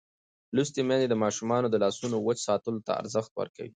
[0.55, 3.69] لوستې میندې د ماشومانو د لاسونو وچ ساتلو ته ارزښت ورکوي.